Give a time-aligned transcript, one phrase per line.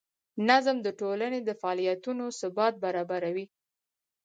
[0.49, 3.45] نظم د ټولنې د فعالیتونو ثبات برابروي.